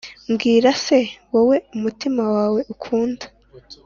[0.31, 0.99] Mbwira se,
[1.33, 3.25] wowe umutima wanjye ukunda,